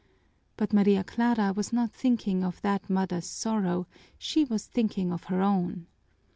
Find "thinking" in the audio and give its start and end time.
1.93-2.43, 4.65-5.11